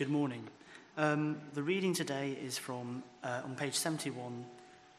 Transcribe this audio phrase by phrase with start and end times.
[0.00, 0.48] Good morning.
[0.96, 4.46] Um, the reading today is from uh, on page 71,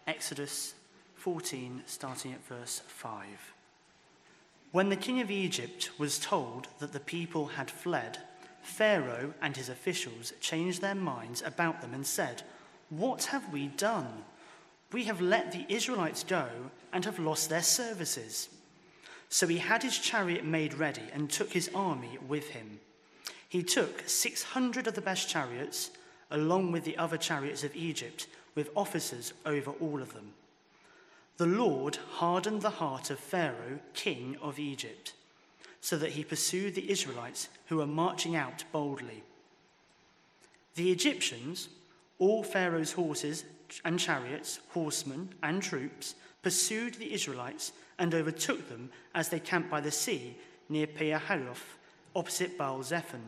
[0.05, 0.75] Exodus
[1.15, 3.25] 14, starting at verse 5.
[4.71, 8.19] When the king of Egypt was told that the people had fled,
[8.61, 12.43] Pharaoh and his officials changed their minds about them and said,
[12.91, 14.23] What have we done?
[14.93, 16.47] We have let the Israelites go
[16.93, 18.49] and have lost their services.
[19.29, 22.79] So he had his chariot made ready and took his army with him.
[23.51, 25.91] He took 600 of the best chariots,
[26.29, 30.31] along with the other chariots of Egypt, with officers over all of them.
[31.35, 35.11] The Lord hardened the heart of Pharaoh, king of Egypt,
[35.81, 39.21] so that he pursued the Israelites who were marching out boldly.
[40.75, 41.67] The Egyptians,
[42.19, 43.43] all Pharaoh's horses
[43.83, 49.81] and chariots, horsemen and troops, pursued the Israelites and overtook them as they camped by
[49.81, 50.37] the sea
[50.69, 51.75] near Pi-hahiroth,
[52.15, 53.27] opposite Baal Zephon.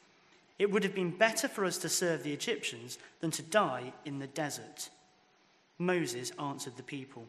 [0.61, 4.19] It would have been better for us to serve the Egyptians than to die in
[4.19, 4.91] the desert.
[5.79, 7.25] Moses answered the people,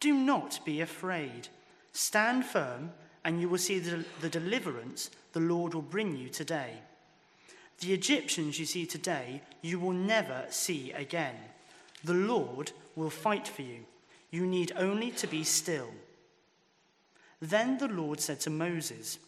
[0.00, 1.48] Do not be afraid.
[1.92, 6.72] Stand firm, and you will see the, the deliverance the Lord will bring you today.
[7.80, 11.36] The Egyptians you see today, you will never see again.
[12.02, 13.80] The Lord will fight for you.
[14.30, 15.90] You need only to be still.
[17.42, 19.18] Then the Lord said to Moses,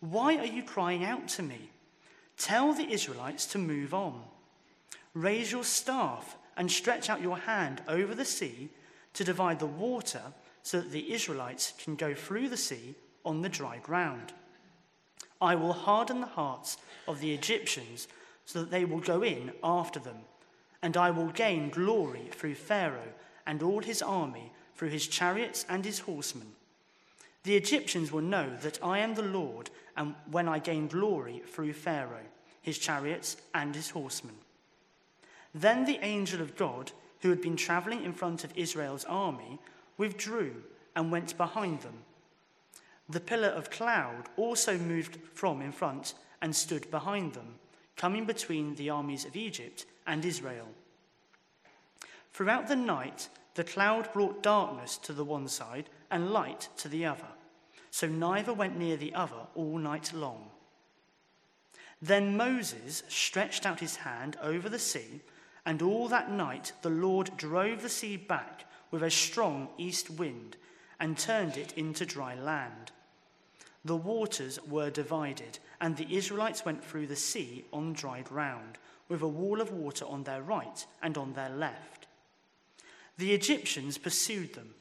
[0.00, 1.68] Why are you crying out to me?
[2.36, 4.22] Tell the Israelites to move on.
[5.14, 8.70] Raise your staff and stretch out your hand over the sea
[9.14, 10.22] to divide the water
[10.62, 14.32] so that the Israelites can go through the sea on the dry ground.
[15.40, 18.08] I will harden the hearts of the Egyptians
[18.44, 20.18] so that they will go in after them
[20.84, 23.14] and I will gain glory through Pharaoh
[23.46, 26.48] and all his army, through his chariots and his horsemen.
[27.44, 31.74] The Egyptians will know that I am the Lord, and when I gain glory through
[31.74, 32.26] Pharaoh,
[32.62, 34.34] his chariots, and his horsemen.
[35.54, 39.60] Then the angel of God, who had been traveling in front of Israel's army,
[39.98, 40.62] withdrew
[40.96, 41.98] and went behind them.
[43.08, 47.56] The pillar of cloud also moved from in front and stood behind them,
[47.96, 50.68] coming between the armies of Egypt and Israel.
[52.32, 57.04] Throughout the night, the cloud brought darkness to the one side and light to the
[57.04, 57.26] other,
[57.90, 60.46] so neither went near the other all night long.
[62.00, 65.22] Then Moses stretched out his hand over the sea,
[65.66, 70.56] and all that night the Lord drove the sea back with a strong east wind
[71.00, 72.92] and turned it into dry land.
[73.84, 79.20] The waters were divided, and the Israelites went through the sea on dry ground with
[79.20, 82.06] a wall of water on their right and on their left.
[83.18, 84.74] The Egyptians pursued them,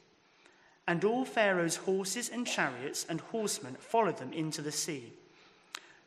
[0.88, 5.14] and all Pharaoh's horses and chariots and horsemen followed them into the sea.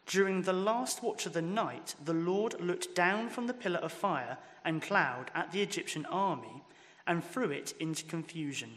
[0.07, 3.93] During the last watch of the night, the Lord looked down from the pillar of
[3.93, 6.63] fire and cloud at the Egyptian army
[7.07, 8.71] and threw it into confusion.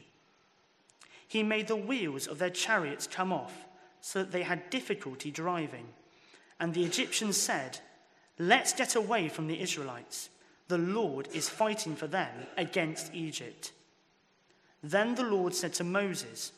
[1.28, 3.66] He made the wheels of their chariots come off
[4.02, 5.88] so that they had difficulty driving.
[6.60, 7.80] And the Egyptians said,
[8.40, 10.30] Let's get away from the Israelites.
[10.70, 13.72] The Lord is fighting for them against Egypt.
[14.82, 16.52] Then the Lord said to Moses,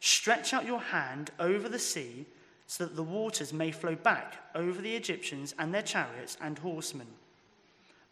[0.00, 2.26] Stretch out your hand over the sea
[2.66, 7.06] so that the waters may flow back over the Egyptians and their chariots and horsemen.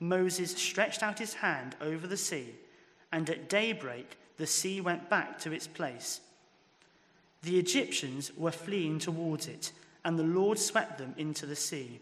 [0.00, 2.54] Moses stretched out his hand over the sea,
[3.12, 6.20] and at daybreak the sea went back to its place.
[7.42, 9.72] The Egyptians were fleeing towards it,
[10.04, 12.00] and the Lord swept them into the sea.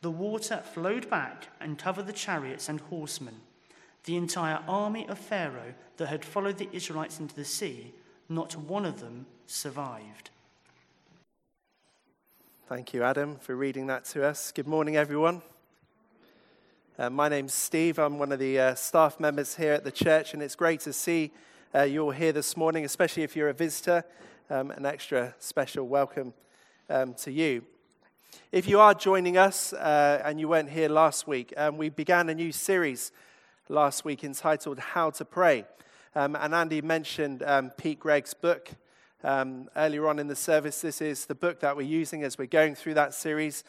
[0.00, 3.36] The water flowed back and covered the chariots and horsemen.
[4.04, 7.92] The entire army of Pharaoh that had followed the Israelites into the sea,
[8.28, 10.30] not one of them survived.
[12.68, 14.50] Thank you, Adam, for reading that to us.
[14.50, 15.40] Good morning, everyone.
[16.98, 18.00] Uh, my name's Steve.
[18.00, 20.92] I'm one of the uh, staff members here at the church, and it's great to
[20.92, 21.30] see
[21.72, 24.04] uh, you all here this morning, especially if you're a visitor.
[24.50, 26.34] Um, an extra special welcome
[26.90, 27.62] um, to you.
[28.50, 32.28] If you are joining us uh, and you weren't here last week, um, we began
[32.28, 33.12] a new series
[33.72, 35.64] last week entitled How to Pray.
[36.14, 38.68] Um, and Andy mentioned um, Pete Greig's book
[39.24, 40.82] um, earlier on in the service.
[40.82, 43.64] This is the book that we're using as we're going through that series.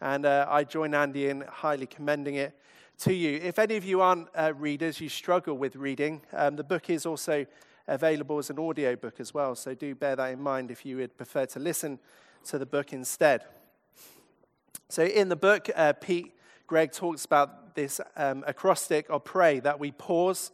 [0.00, 2.58] And uh, I join Andy in highly commending it
[2.98, 3.38] to you.
[3.42, 7.06] If any of you aren't uh, readers, you struggle with reading, um, the book is
[7.06, 7.46] also
[7.86, 9.54] available as an audio book as well.
[9.54, 12.00] So do bear that in mind if you would prefer to listen
[12.46, 13.44] to the book instead.
[14.88, 16.34] So in the book, uh, Pete
[16.66, 20.50] Greig talks about this um, acrostic of pray that we pause,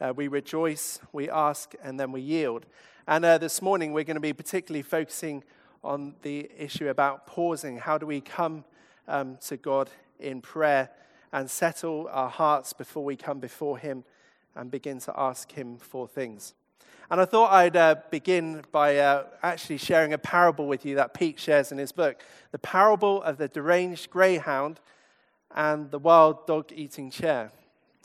[0.00, 2.64] uh, we rejoice, we ask, and then we yield.
[3.06, 5.44] And uh, this morning, we're going to be particularly focusing
[5.84, 7.76] on the issue about pausing.
[7.76, 8.64] How do we come
[9.06, 10.88] um, to God in prayer
[11.30, 14.04] and settle our hearts before we come before Him
[14.56, 16.54] and begin to ask Him for things?
[17.10, 21.12] And I thought I'd uh, begin by uh, actually sharing a parable with you that
[21.12, 24.80] Pete shares in his book the parable of the deranged greyhound
[25.54, 27.50] and the wild dog eating chair.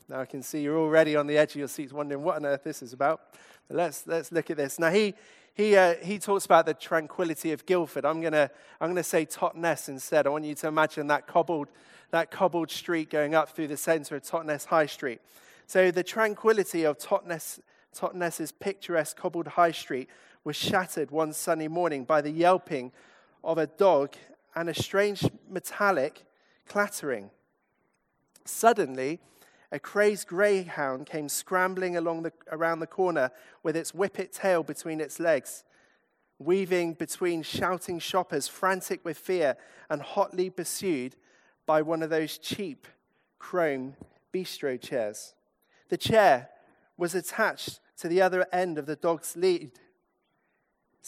[0.08, 2.46] Now, I can see you're already on the edge of your seats wondering what on
[2.46, 3.20] earth this is about.
[3.68, 4.78] But let's, let's look at this.
[4.78, 5.14] Now, he,
[5.54, 8.04] he, uh, he talks about the tranquility of Guildford.
[8.04, 8.50] I'm going to
[8.80, 10.26] I'm gonna say Totnes instead.
[10.26, 11.68] I want you to imagine that cobbled,
[12.10, 15.20] that cobbled street going up through the center of Totnes High Street.
[15.66, 17.60] So, the tranquility of Totnes
[17.96, 20.10] Totnes's picturesque cobbled high street
[20.44, 22.92] was shattered one sunny morning by the yelping
[23.42, 24.14] of a dog
[24.54, 26.25] and a strange metallic
[26.66, 27.30] clattering.
[28.44, 29.20] Suddenly,
[29.72, 33.30] a crazed greyhound came scrambling along the, around the corner
[33.62, 35.64] with its whippet tail between its legs,
[36.38, 39.56] weaving between shouting shoppers, frantic with fear,
[39.90, 41.16] and hotly pursued
[41.66, 42.86] by one of those cheap
[43.38, 43.96] chrome
[44.32, 45.34] bistro chairs.
[45.88, 46.48] The chair
[46.96, 49.72] was attached to the other end of the dog's lead.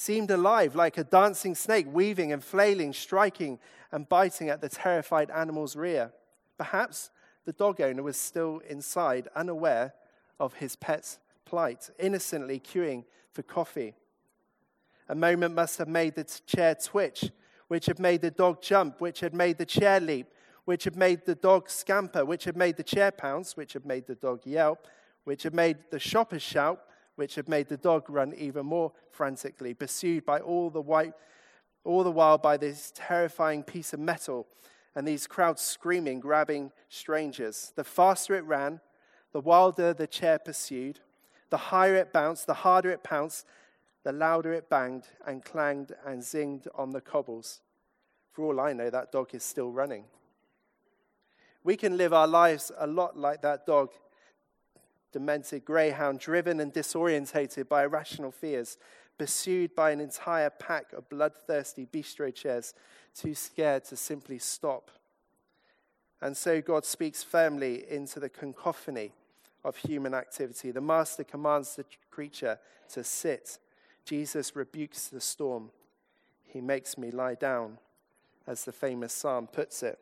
[0.01, 3.59] Seemed alive like a dancing snake, weaving and flailing, striking
[3.91, 6.13] and biting at the terrified animal's rear.
[6.57, 7.11] Perhaps
[7.45, 9.95] the dog owner was still inside, unaware
[10.39, 13.97] of his pet's plight, innocently queuing for coffee.
[15.09, 17.33] A moment must have made the chair twitch,
[17.67, 20.29] which had made the dog jump, which had made the chair leap,
[20.65, 24.07] which had made the dog scamper, which had made the chair pounce, which had made
[24.07, 24.87] the dog yelp,
[25.25, 26.85] which had made the shoppers shout,
[27.19, 31.15] which had made the dog run even more frantically, pursued by all the white,
[31.83, 34.47] all the while by this terrifying piece of metal
[34.95, 37.73] and these crowds screaming, grabbing strangers.
[37.75, 38.81] The faster it ran,
[39.33, 41.01] the wilder the chair pursued,
[41.51, 43.47] the higher it bounced, the harder it pounced,
[44.05, 47.63] the louder it banged and clanged and zinged on the cobbles.
[48.31, 50.05] For all I know, that dog is still running.
[51.65, 53.91] We can live our lives a lot like that dog
[55.13, 58.77] demented greyhound, driven and disorientated by irrational fears,
[59.17, 62.75] pursued by an entire pack of bloodthirsty bistro chairs,
[63.15, 64.91] too scared to simply stop.
[66.21, 69.13] And so God speaks firmly into the cacophony
[69.65, 70.71] of human activity.
[70.71, 72.59] The master commands the creature
[72.93, 73.59] to sit.
[74.05, 75.71] Jesus rebukes the storm.
[76.47, 77.79] He makes me lie down,
[78.47, 79.99] as the famous psalm puts it.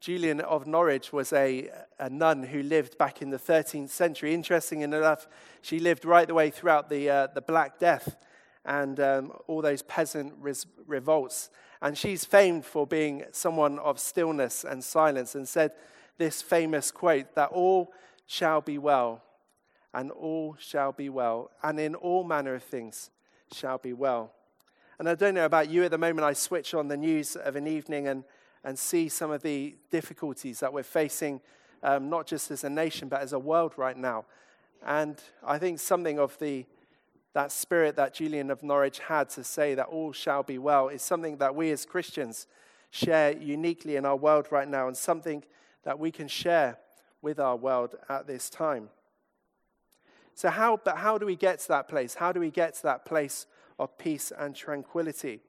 [0.00, 4.34] Julian of Norwich was a, a nun who lived back in the 13th century.
[4.34, 5.26] Interesting enough,
[5.62, 8.16] she lived right the way throughout the, uh, the Black Death
[8.64, 11.50] and um, all those peasant res- revolts.
[11.80, 15.72] And she's famed for being someone of stillness and silence and said
[16.18, 17.92] this famous quote that all
[18.26, 19.22] shall be well,
[19.94, 23.10] and all shall be well, and in all manner of things
[23.52, 24.32] shall be well.
[24.98, 27.54] And I don't know about you at the moment, I switch on the news of
[27.54, 28.24] an evening and
[28.66, 31.40] and see some of the difficulties that we're facing,
[31.84, 34.24] um, not just as a nation, but as a world right now.
[34.84, 36.66] And I think something of the
[37.32, 41.02] that spirit that Julian of Norwich had to say that all shall be well is
[41.02, 42.46] something that we as Christians
[42.90, 45.44] share uniquely in our world right now, and something
[45.84, 46.78] that we can share
[47.22, 48.88] with our world at this time.
[50.34, 52.14] So, how, but how do we get to that place?
[52.14, 53.46] How do we get to that place
[53.78, 55.42] of peace and tranquility?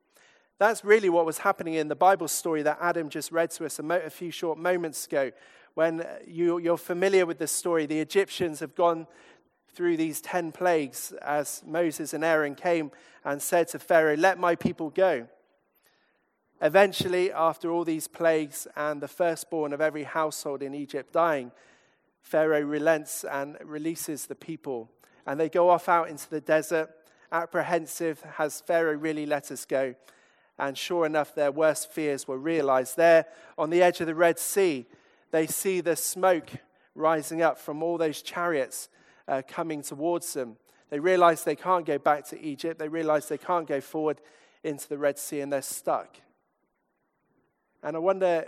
[0.60, 3.78] That's really what was happening in the Bible story that Adam just read to us
[3.78, 5.32] a, mo- a few short moments ago.
[5.76, 9.06] When uh, you, you're familiar with this story, the Egyptians have gone
[9.76, 12.90] through these 10 plagues as Moses and Aaron came
[13.24, 15.28] and said to Pharaoh, Let my people go.
[16.60, 21.52] Eventually, after all these plagues and the firstborn of every household in Egypt dying,
[22.24, 24.90] Pharaoh relents and releases the people.
[25.28, 26.90] And they go off out into the desert,
[27.32, 29.94] apprehensive Has Pharaoh really let us go?
[30.60, 32.98] And sure enough, their worst fears were realized.
[32.98, 33.26] There
[33.58, 34.88] on the edge of the Red Sea,
[35.32, 36.50] they see the smoke
[36.96, 38.90] rising up from all those chariots
[39.28, 40.58] uh, coming towards them.
[40.90, 42.80] They realize they can't go back to Egypt.
[42.80, 44.22] They realize they can't go forward
[44.64, 46.18] into the Red Sea and they're stuck.
[47.84, 48.46] And I wonder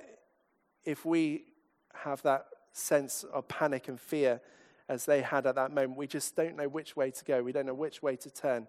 [0.85, 1.43] if we
[1.93, 4.41] have that sense of panic and fear
[4.87, 5.97] as they had at that moment.
[5.97, 8.67] We just don't know which way to go, we don't know which way to turn.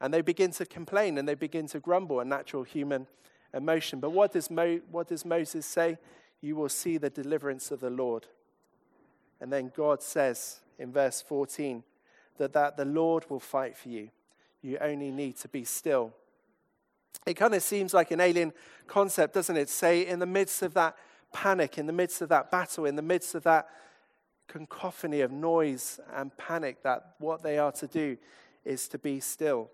[0.00, 3.06] And they begin to complain and they begin to grumble, a natural human
[3.52, 4.00] emotion.
[4.00, 5.98] But what does, Mo- what does Moses say?
[6.40, 8.26] You will see the deliverance of the Lord.
[9.40, 11.82] And then God says in verse 14
[12.38, 14.10] that, that the Lord will fight for you.
[14.62, 16.12] You only need to be still.
[17.26, 18.52] It kind of seems like an alien
[18.86, 19.68] concept, doesn't it?
[19.68, 20.96] Say, in the midst of that
[21.32, 23.68] panic, in the midst of that battle, in the midst of that
[24.48, 28.16] cacophony of noise and panic, that what they are to do
[28.64, 29.70] is to be still.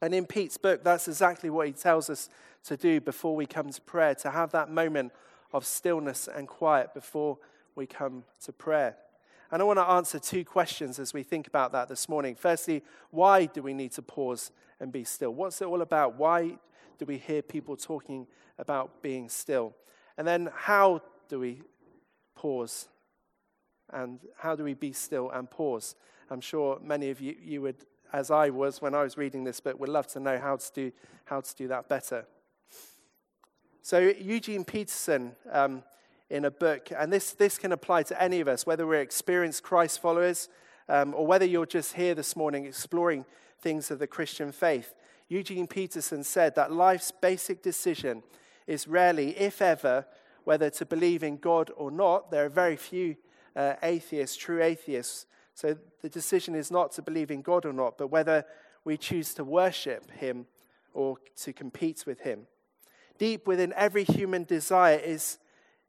[0.00, 2.28] And in Pete's book, that's exactly what he tells us
[2.64, 5.12] to do before we come to prayer, to have that moment
[5.52, 7.38] of stillness and quiet before
[7.74, 8.96] we come to prayer.
[9.50, 12.34] And I want to answer two questions as we think about that this morning.
[12.34, 14.50] Firstly, why do we need to pause
[14.80, 15.32] and be still?
[15.32, 16.16] What's it all about?
[16.16, 16.58] Why
[16.98, 18.26] do we hear people talking
[18.58, 19.74] about being still?
[20.16, 21.62] And then, how do we
[22.34, 22.88] pause?
[23.92, 25.94] And how do we be still and pause?
[26.30, 29.58] I'm sure many of you, you would, as I was when I was reading this
[29.58, 30.92] book, would love to know how to do,
[31.24, 32.24] how to do that better.
[33.82, 35.82] So, Eugene Peterson, um,
[36.30, 39.64] in a book, and this, this can apply to any of us, whether we're experienced
[39.64, 40.48] Christ followers
[40.88, 43.24] um, or whether you're just here this morning exploring
[43.60, 44.94] things of the Christian faith.
[45.28, 48.22] Eugene Peterson said that life's basic decision
[48.68, 50.06] is rarely, if ever,
[50.44, 52.30] whether to believe in God or not.
[52.30, 53.16] There are very few
[53.56, 55.26] uh, atheists, true atheists.
[55.54, 58.44] So the decision is not to believe in God or not, but whether
[58.84, 60.46] we choose to worship Him
[60.92, 62.46] or to compete with Him.
[63.18, 65.38] Deep within every human desire is,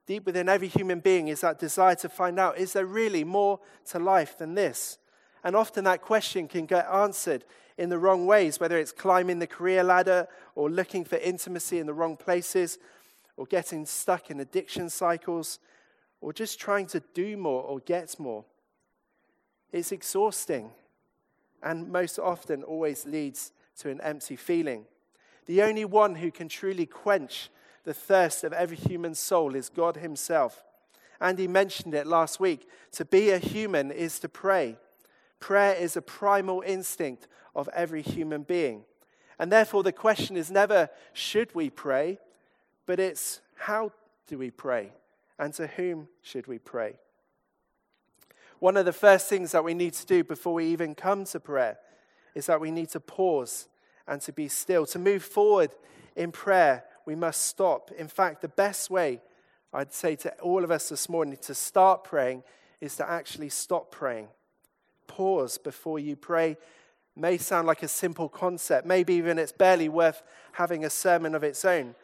[0.05, 3.59] deep within every human being is that desire to find out is there really more
[3.85, 4.99] to life than this?
[5.43, 7.43] And often that question can get answered
[7.77, 11.87] in the wrong ways, whether it's climbing the career ladder or looking for intimacy in
[11.87, 12.77] the wrong places
[13.35, 15.59] or getting stuck in addiction cycles
[16.21, 18.45] or just trying to do more or get more.
[19.71, 20.71] It's exhausting
[21.65, 24.85] and most often always leads to an empty feeling.
[25.47, 27.49] The only one who can truly quench
[27.83, 30.63] the thirst of every human soul is God Himself.
[31.19, 32.67] Andy mentioned it last week.
[32.93, 34.77] To be a human is to pray.
[35.39, 38.83] Prayer is a primal instinct of every human being.
[39.37, 42.19] And therefore, the question is never, should we pray?
[42.85, 43.91] But it's, how
[44.27, 44.93] do we pray?
[45.37, 46.95] And to whom should we pray?
[48.59, 51.39] One of the first things that we need to do before we even come to
[51.39, 51.77] prayer
[52.33, 53.67] is that we need to pause
[54.07, 54.85] and to be still.
[54.87, 55.71] To move forward
[56.15, 57.91] in prayer, we must stop.
[57.97, 59.21] In fact, the best way,
[59.73, 62.43] I'd say to all of us this morning, to start praying
[62.81, 64.27] is to actually stop praying.
[65.07, 66.57] Pause before you pray
[67.15, 68.85] may sound like a simple concept.
[68.85, 70.21] Maybe even it's barely worth
[70.53, 71.95] having a sermon of its own.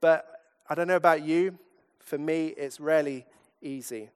[0.00, 0.26] But
[0.68, 1.58] I don't know about you.
[1.98, 3.26] For me, it's rarely
[3.60, 4.10] easy.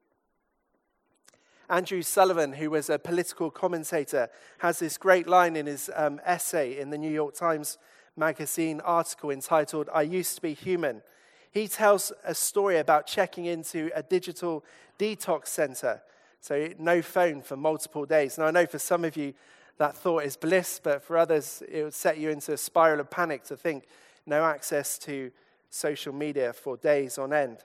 [1.70, 4.28] Andrew Sullivan, who was a political commentator,
[4.58, 7.78] has this great line in his um, essay in the New York Times
[8.16, 11.02] magazine article entitled, I Used to Be Human.
[11.50, 14.64] He tells a story about checking into a digital
[14.98, 16.02] detox center.
[16.40, 18.36] So, no phone for multiple days.
[18.36, 19.32] Now, I know for some of you
[19.78, 23.10] that thought is bliss, but for others, it would set you into a spiral of
[23.10, 23.84] panic to think
[24.26, 25.30] no access to
[25.70, 27.58] social media for days on end.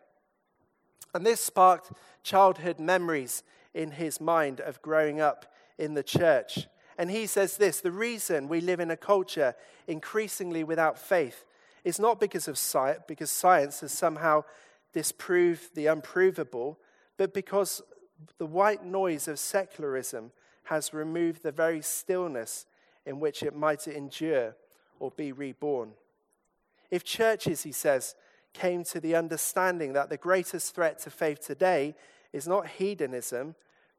[1.14, 1.92] And this sparked
[2.24, 5.46] childhood memories in his mind of growing up
[5.78, 6.68] in the church.
[6.98, 9.56] And he says this the reason we live in a culture
[9.88, 11.46] increasingly without faith
[11.84, 14.44] is not because of science, because science has somehow
[14.94, 16.78] disproved the unprovable,
[17.18, 17.82] but because
[18.38, 20.32] the white noise of secularism
[20.64, 22.66] has removed the very stillness
[23.06, 24.56] in which it might endure
[25.00, 25.92] or be reborn.
[26.92, 28.16] If churches, he says,
[28.54, 31.96] came to the understanding that the greatest threat to faith today
[32.34, 33.56] is not hedonism,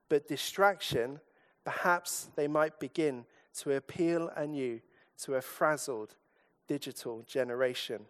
[0.09, 1.21] but distraction,
[1.65, 3.25] perhaps they might begin
[3.59, 4.81] to appeal anew
[5.23, 6.15] to a frazzled
[6.67, 8.07] digital generation.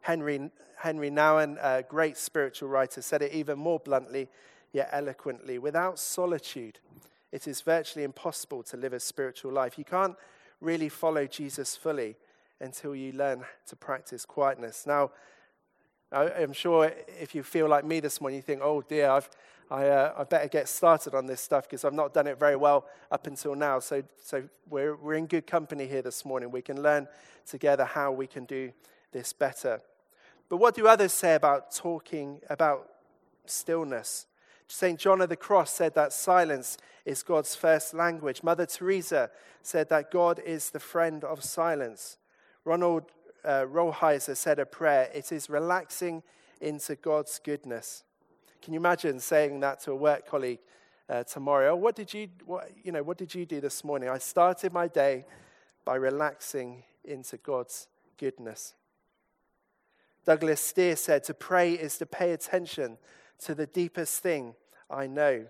[0.00, 4.28] Henry, Henri Nouwen, a great spiritual writer, said it even more bluntly,
[4.72, 5.58] yet eloquently.
[5.58, 6.78] Without solitude,
[7.32, 9.78] it is virtually impossible to live a spiritual life.
[9.78, 10.16] You can't
[10.60, 12.16] really follow Jesus fully
[12.60, 14.86] until you learn to practice quietness.
[14.86, 15.10] Now,
[16.10, 19.28] I'm sure if you feel like me this morning, you think, oh dear, I've,
[19.70, 22.56] I, uh, I better get started on this stuff because I've not done it very
[22.56, 23.78] well up until now.
[23.80, 26.50] So, so we're, we're in good company here this morning.
[26.50, 27.08] We can learn
[27.46, 28.72] together how we can do
[29.12, 29.82] this better.
[30.48, 32.88] But what do others say about talking about
[33.44, 34.26] stillness?
[34.66, 34.98] St.
[34.98, 38.42] John of the Cross said that silence is God's first language.
[38.42, 39.30] Mother Teresa
[39.62, 42.16] said that God is the friend of silence.
[42.64, 43.04] Ronald
[43.44, 46.22] uh, Rolheiser said a prayer it is relaxing
[46.60, 48.04] into God's goodness.
[48.62, 50.58] Can you imagine saying that to a work colleague
[51.08, 51.74] uh, tomorrow?
[51.76, 54.08] What did, you, what, you know, what did you do this morning?
[54.08, 55.24] I started my day
[55.84, 57.86] by relaxing into God's
[58.18, 58.74] goodness.
[60.26, 62.98] Douglas Steere said, To pray is to pay attention
[63.40, 64.54] to the deepest thing
[64.90, 65.46] I know.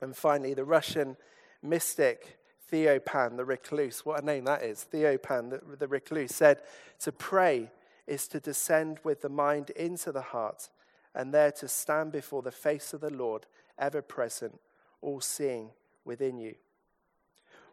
[0.00, 1.16] And finally, the Russian
[1.62, 2.35] mystic
[2.70, 6.62] Theophan, the recluse, what a name that is, Theophan, the, the recluse, said,
[7.00, 7.70] To pray
[8.06, 10.68] is to descend with the mind into the heart
[11.14, 13.46] and there to stand before the face of the Lord,
[13.78, 14.60] ever present,
[15.00, 15.70] all seeing
[16.04, 16.54] within you.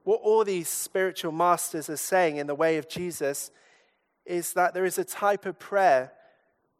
[0.04, 3.52] What all these spiritual masters are saying in the way of Jesus
[4.26, 6.12] is that there is a type of prayer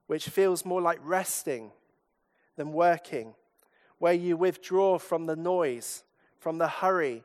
[0.08, 1.72] which feels more like resting
[2.56, 3.34] than working,
[4.00, 6.04] where you withdraw from the noise,
[6.40, 7.24] from the hurry,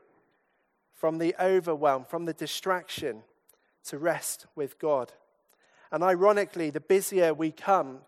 [0.99, 3.23] from the overwhelm, from the distraction
[3.85, 5.13] to rest with God.
[5.93, 7.99] And ironically, the busier we come,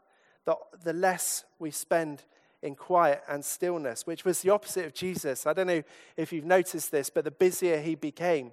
[0.44, 2.24] the, the less we spend
[2.62, 5.48] in quiet and stillness, which was the opposite of Jesus.
[5.48, 5.84] I don't know
[6.18, 8.52] if you've noticed this, but the busier he became,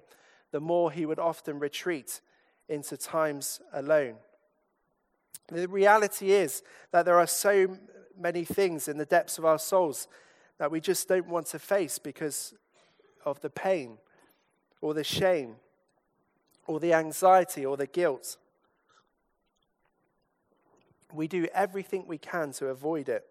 [0.51, 2.21] the more he would often retreat
[2.69, 4.15] into times alone.
[5.49, 7.77] The reality is that there are so
[8.17, 10.07] many things in the depths of our souls
[10.59, 12.53] that we just don't want to face because
[13.25, 13.97] of the pain
[14.81, 15.55] or the shame
[16.67, 18.37] or the anxiety or the guilt.
[21.11, 23.25] We do everything we can to avoid it.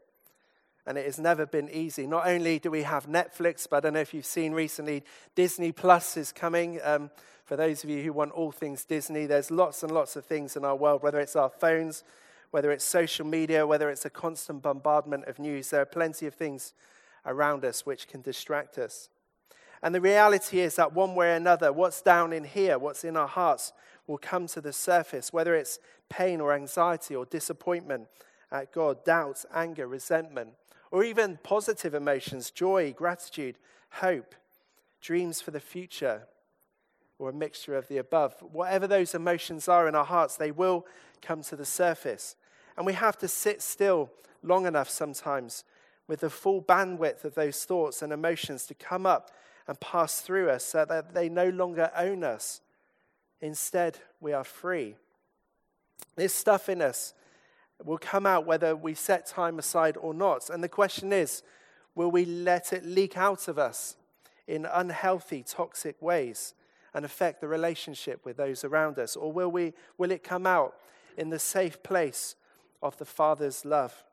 [0.87, 2.07] And it has never been easy.
[2.07, 5.71] Not only do we have Netflix, but I don't know if you've seen recently, Disney
[5.71, 6.81] Plus is coming.
[6.83, 7.11] Um,
[7.45, 10.57] for those of you who want all things Disney, there's lots and lots of things
[10.57, 12.05] in our world, whether it's our phones,
[12.50, 15.71] whether it's social media, whether it's a constant bombardment of news.
[15.71, 16.73] There are plenty of things
[17.25, 19.11] around us which can distract us.
[19.82, 23.16] And the reality is that one way or another, what's down in here, what's in
[23.16, 23.73] our hearts,
[24.06, 28.08] will come to the surface, whether it's pain or anxiety or disappointment
[28.50, 30.50] at God, doubt, anger, resentment,
[30.90, 33.56] or even positive emotions, joy, gratitude,
[33.90, 34.35] hope,
[35.00, 36.26] dreams for the future,
[37.18, 38.35] or a mixture of the above.
[38.40, 40.87] Whatever those emotions are in our hearts, they will
[41.20, 42.37] come to the surface.
[42.76, 44.11] And we have to sit still
[44.42, 45.64] long enough sometimes
[46.07, 49.31] with the full bandwidth of those thoughts and emotions to come up
[49.68, 52.62] and pass through us so that they no longer own us.
[53.40, 54.96] Instead, we are free.
[56.16, 57.12] This stuff in us
[57.85, 60.50] will come out whether we set time aside or not.
[60.50, 61.42] And the question is
[61.94, 63.96] will we let it leak out of us
[64.46, 66.54] in unhealthy, toxic ways
[66.94, 69.16] and affect the relationship with those around us?
[69.16, 70.74] Or will, we, will it come out
[71.16, 72.37] in the safe place
[72.83, 74.04] of the Father's love?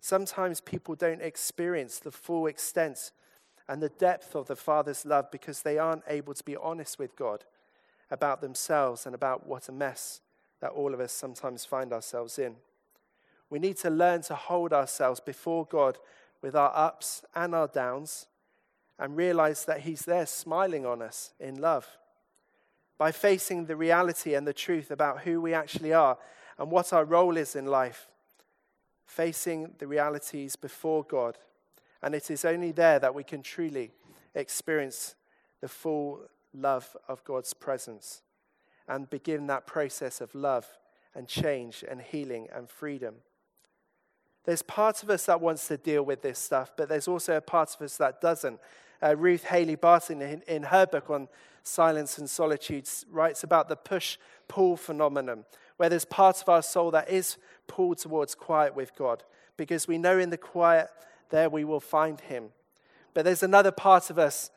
[0.00, 3.12] Sometimes people don't experience the full extent
[3.70, 7.14] and the depth of the Father's love because they aren't able to be honest with
[7.14, 7.44] God
[8.10, 10.20] about themselves and about what a mess
[10.58, 12.56] that all of us sometimes find ourselves in.
[13.48, 15.98] We need to learn to hold ourselves before God
[16.42, 18.26] with our ups and our downs
[18.98, 21.86] and realize that He's there smiling on us in love.
[22.98, 26.18] By facing the reality and the truth about who we actually are
[26.58, 28.08] and what our role is in life,
[29.06, 31.38] facing the realities before God
[32.02, 33.90] and it is only there that we can truly
[34.34, 35.14] experience
[35.60, 36.22] the full
[36.54, 38.22] love of God's presence
[38.88, 40.66] and begin that process of love
[41.14, 43.16] and change and healing and freedom.
[44.44, 47.40] There's part of us that wants to deal with this stuff, but there's also a
[47.40, 48.58] part of us that doesn't.
[49.02, 51.28] Uh, Ruth Haley Barton, in, in her book on
[51.62, 54.16] silence and solitude, writes about the push
[54.48, 55.44] pull phenomenon,
[55.76, 57.36] where there's part of our soul that is
[57.66, 59.22] pulled towards quiet with God,
[59.56, 60.88] because we know in the quiet
[61.30, 62.50] there we will find him.
[63.14, 64.50] But there's another part of us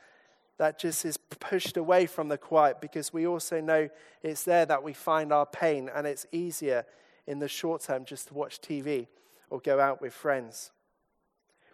[0.58, 3.90] that just is pushed away from the quiet because we also know
[4.22, 6.86] it's there that we find our pain, and it's easier
[7.26, 9.08] in the short term just to watch TV
[9.50, 10.72] or go out with friends.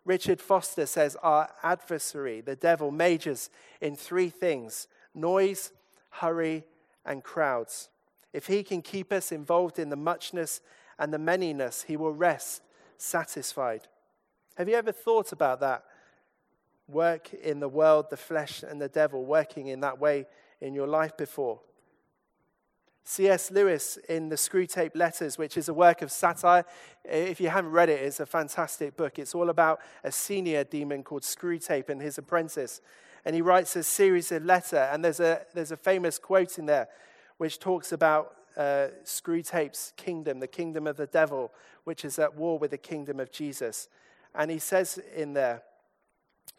[0.05, 3.49] Richard Foster says our adversary, the devil, majors
[3.81, 5.71] in three things noise,
[6.09, 6.63] hurry,
[7.05, 7.89] and crowds.
[8.31, 10.61] If he can keep us involved in the muchness
[10.97, 12.61] and the manyness, he will rest
[12.97, 13.87] satisfied.
[14.59, 15.85] Have you ever thought about that?
[16.89, 20.25] Work in the world, the flesh, and the devil, working in that way
[20.59, 21.61] in your life before.
[23.05, 23.51] C.S.
[23.51, 26.65] Lewis in the Screwtape Letters, which is a work of satire.
[27.05, 29.17] If you haven't read it, it's a fantastic book.
[29.17, 32.81] It's all about a senior demon called Screwtape and his apprentice.
[33.23, 36.65] And he writes a series of letters, and there's a, there's a famous quote in
[36.65, 36.89] there
[37.37, 41.53] which talks about uh, Screwtape's kingdom, the kingdom of the devil,
[41.85, 43.87] which is at war with the kingdom of Jesus.
[44.35, 45.63] And he says in there,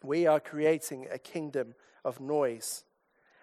[0.03, 2.83] we are creating a kingdom of noise.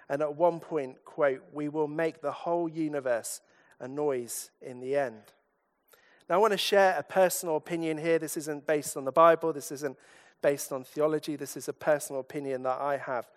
[0.09, 3.41] And at one point, quote, we will make the whole universe
[3.81, 5.23] a noise in the end.
[6.29, 8.19] Now, I want to share a personal opinion here.
[8.19, 9.97] This isn't based on the Bible, this isn't
[10.43, 11.37] based on theology.
[11.37, 13.29] This is a personal opinion that I have.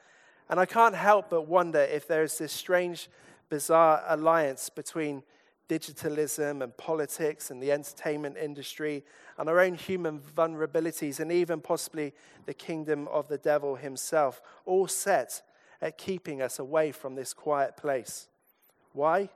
[0.49, 3.09] And I can't help but wonder if there is this strange
[3.49, 5.23] bizarre alliance between
[5.71, 9.05] digitalism and politics and the entertainment industry
[9.37, 12.13] and our own human vulnerabilities and even possibly
[12.45, 15.41] the kingdom of the devil himself, all set
[15.81, 18.27] at keeping us away from this quiet place.
[18.91, 19.29] Why?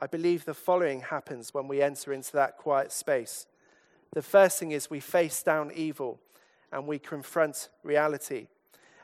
[0.00, 3.46] I believe the following happens when we enter into that quiet space.
[4.14, 6.18] The first thing is we face down evil
[6.72, 8.48] and we confront reality.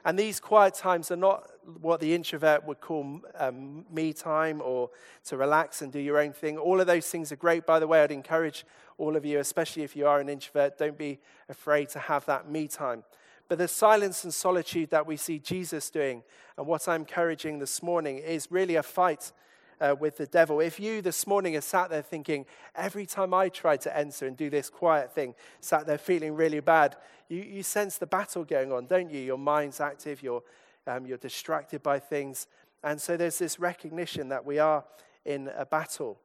[0.05, 1.49] And these quiet times are not
[1.81, 4.91] what the introvert would call um, me time or
[5.25, 6.59] to relax and do your own thing.
[6.59, 8.03] All of those things are great, by the way.
[8.03, 8.65] I'd encourage
[8.99, 12.51] all of you, especially if you are an introvert, don't be afraid to have that
[12.51, 13.05] me time.
[13.49, 16.23] But the silence and solitude that we see Jesus doing,
[16.57, 19.33] and what I'm encouraging this morning, is really a fight
[19.81, 20.61] uh, with the devil.
[20.61, 24.37] If you this morning are sat there thinking, every time I try to enter and
[24.37, 26.97] do this quiet thing, sat there feeling really bad,
[27.29, 29.21] you, you sense the battle going on, don't you?
[29.21, 30.43] Your mind's active, you're,
[30.87, 32.47] um, you're distracted by things.
[32.83, 34.85] And so there's this recognition that we are
[35.25, 36.19] in a battle.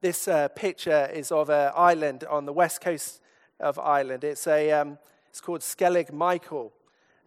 [0.00, 3.20] This uh, picture is of an island on the west coast
[3.58, 4.24] of Ireland.
[4.24, 4.98] It's, a, um,
[5.30, 6.72] it's called Skellig Michael.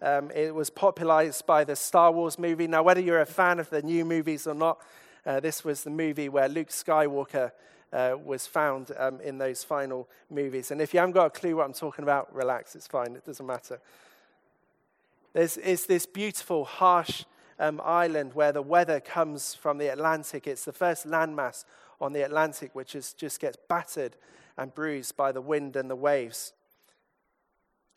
[0.02, 2.68] Um, it was popularized by the Star Wars movie.
[2.68, 4.82] Now, whether you're a fan of the new movies or not,
[5.26, 7.52] uh, this was the movie where Luke Skywalker
[7.92, 10.72] uh, was found um, in those final movies.
[10.72, 13.26] And if you haven't got a clue what I'm talking about, relax, it's fine, it
[13.26, 13.82] doesn't matter.
[15.34, 17.24] There's it's this beautiful, harsh
[17.60, 20.48] um, island where the weather comes from the Atlantic.
[20.48, 21.66] It's the first landmass
[22.02, 24.16] on the Atlantic which is, just gets battered
[24.58, 26.54] and bruised by the wind and the waves.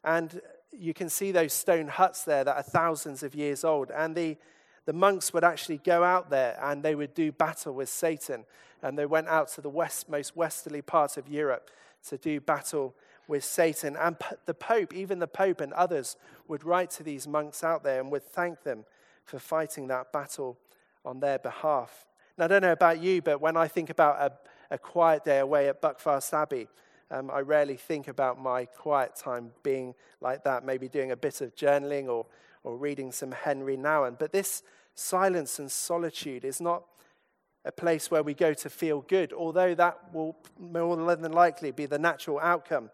[0.05, 0.41] And
[0.73, 3.91] you can see those stone huts there that are thousands of years old.
[3.91, 4.37] And the,
[4.85, 8.45] the monks would actually go out there and they would do battle with Satan.
[8.83, 11.71] And they went out to the west, most westerly part of Europe
[12.09, 12.95] to do battle
[13.29, 13.97] with Satan.
[13.97, 16.17] And the Pope, even the Pope and others,
[16.49, 18.85] would write to these monks out there and would thank them
[19.25, 20.59] for fighting that battle
[21.05, 22.07] on their behalf.
[22.37, 25.39] Now, I don't know about you, but when I think about a, a quiet day
[25.39, 26.69] away at Buckfast Abbey,
[27.11, 31.43] um, I rarely think about my quiet time being like that, maybe doing a bit
[31.43, 32.27] of journaling or,
[32.65, 34.19] or reading some Henri Nouwen.
[34.19, 34.63] But this
[34.95, 36.85] silence and solitude is not
[37.65, 41.87] a place where we go to feel good, although that will more than likely be
[41.87, 42.91] the natural outcome.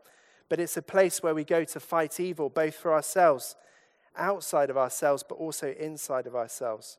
[0.48, 3.56] But it's a place where we go to fight evil, both for ourselves,
[4.16, 6.98] outside of ourselves, but also inside of ourselves.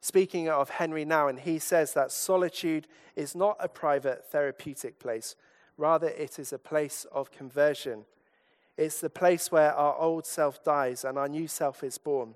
[0.00, 5.36] Speaking of Henri Nouwen, he says that solitude is not a private therapeutic place,
[5.80, 8.04] Rather, it is a place of conversion.
[8.76, 12.34] It's the place where our old self dies and our new self is born.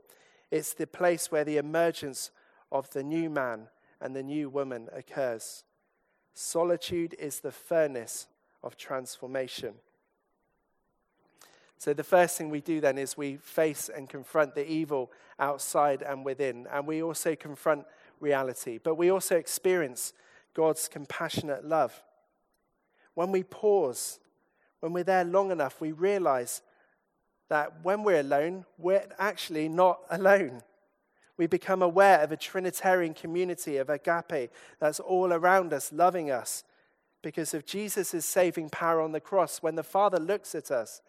[0.51, 2.31] It's the place where the emergence
[2.73, 3.69] of the new man
[4.01, 5.65] and the new woman occurs.
[6.33, 8.29] Solitude is the furnace
[8.63, 9.75] of transformation.
[11.85, 16.01] So, the first thing we do then is we face and confront the evil outside
[16.01, 17.85] and within, and we also confront
[18.21, 20.15] reality, but we also experience
[20.55, 22.03] God's compassionate love.
[23.13, 24.19] When we pause,
[24.81, 26.63] when we're there long enough, we realize
[27.51, 30.63] that when we're alone, we're actually not alone.
[31.37, 36.65] We become aware of a Trinitarian community of agape that's all around us, loving us.
[37.21, 41.03] Because of Jesus' saving power on the cross, when the Father looks at us,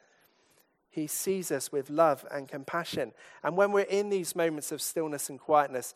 [0.95, 3.11] he sees us with love and compassion.
[3.43, 5.93] And when we're in these moments of stillness and quietness,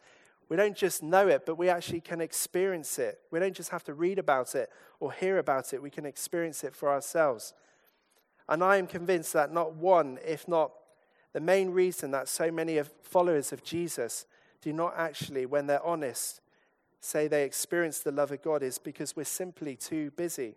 [0.49, 3.21] we don't just know it, but we actually can experience it.
[3.31, 6.65] We don't just have to read about it or hear about it, we can experience
[6.65, 7.53] it for ourselves.
[8.49, 10.71] And I am convinced that not one, if not
[11.31, 14.25] the main reason that so many followers of Jesus
[14.61, 16.41] do not actually, when they're honest,
[16.99, 20.55] say they experience the love of God is because we're simply too busy.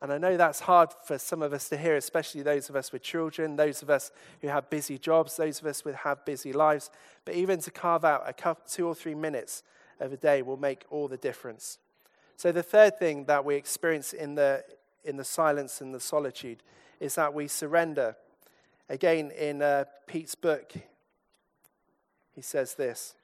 [0.00, 2.92] And I know that's hard for some of us to hear, especially those of us
[2.92, 6.52] with children, those of us who have busy jobs, those of us who have busy
[6.52, 6.90] lives.
[7.24, 9.64] But even to carve out a couple, two or three minutes
[9.98, 11.78] of a day will make all the difference.
[12.36, 14.62] So, the third thing that we experience in the,
[15.04, 16.62] in the silence and the solitude
[17.00, 18.14] is that we surrender.
[18.88, 20.72] Again, in uh, Pete's book,
[22.36, 23.16] he says this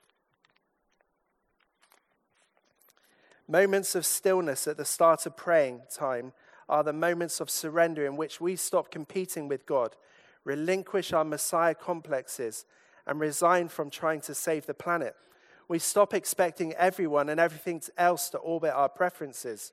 [3.46, 6.32] Moments of stillness at the start of praying time
[6.68, 9.96] are the moments of surrender in which we stop competing with God,
[10.44, 12.64] relinquish our Messiah complexes,
[13.06, 15.14] and resign from trying to save the planet.
[15.68, 19.72] We stop expecting everyone and everything else to orbit our preferences.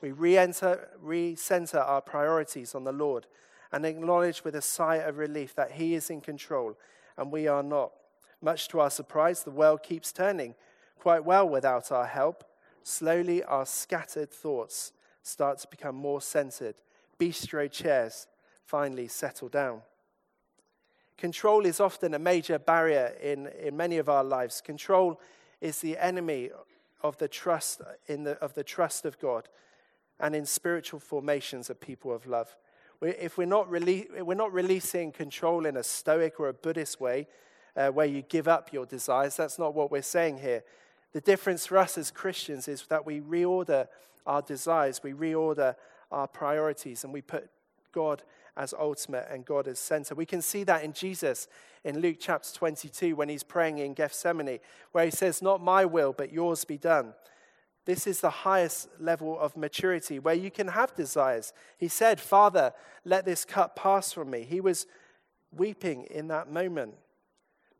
[0.00, 3.26] We re-enter, re-center our priorities on the Lord
[3.72, 6.76] and acknowledge with a sigh of relief that He is in control
[7.16, 7.92] and we are not.
[8.40, 10.54] Much to our surprise, the world keeps turning
[10.98, 12.44] quite well without our help.
[12.82, 16.74] Slowly, our scattered thoughts start to become more centered.
[17.18, 18.26] Bistro chairs
[18.64, 19.82] finally settle down.
[21.16, 24.60] Control is often a major barrier in, in many of our lives.
[24.60, 25.20] Control
[25.60, 26.50] is the enemy
[27.02, 29.48] of the trust in the, of the trust of God
[30.18, 32.56] and in spiritual formations of people of love.
[33.00, 37.26] If we're not, rele- we're not releasing control in a stoic or a Buddhist way,
[37.76, 40.62] uh, where you give up your desires, that's not what we're saying here.
[41.12, 43.88] The difference for us as Christians is that we reorder
[44.26, 45.74] our desires, we reorder
[46.10, 47.50] our priorities, and we put
[47.92, 48.22] God
[48.56, 50.14] as ultimate and God as center.
[50.14, 51.48] We can see that in Jesus
[51.84, 54.58] in Luke chapter 22 when he's praying in Gethsemane,
[54.92, 57.14] where he says, Not my will, but yours be done.
[57.84, 61.52] This is the highest level of maturity where you can have desires.
[61.78, 62.72] He said, Father,
[63.04, 64.46] let this cup pass from me.
[64.48, 64.86] He was
[65.54, 66.94] weeping in that moment.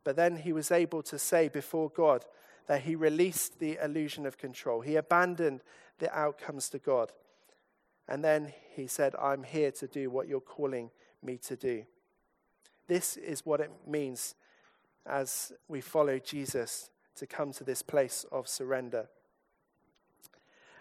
[0.03, 2.25] But then he was able to say before God
[2.67, 4.81] that he released the illusion of control.
[4.81, 5.61] He abandoned
[5.99, 7.11] the outcomes to God.
[8.07, 11.83] And then he said, I'm here to do what you're calling me to do.
[12.87, 14.35] This is what it means
[15.05, 19.07] as we follow Jesus to come to this place of surrender.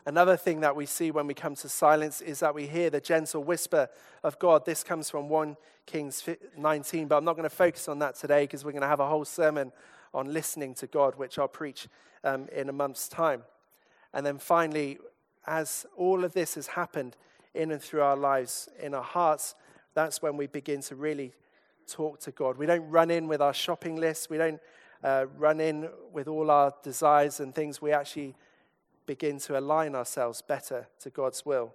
[0.04, 3.00] Another thing that we see when we come to silence is that we hear the
[3.00, 3.88] gentle whisper
[4.24, 4.64] of God.
[4.64, 8.44] This comes from 1 Kings 19, but I'm not going to focus on that today
[8.44, 9.70] because we're going to have a whole sermon
[10.14, 11.88] on listening to God, which I'll preach
[12.24, 13.42] um, in a month's time.
[14.12, 14.98] And then finally,
[15.46, 17.16] as all of this has happened
[17.54, 19.54] in and through our lives, in our hearts,
[19.94, 21.32] that's when we begin to really
[21.86, 22.56] talk to God.
[22.56, 24.60] We don't run in with our shopping list, we don't
[25.02, 27.82] uh, run in with all our desires and things.
[27.82, 28.34] We actually
[29.06, 31.74] begin to align ourselves better to God's will.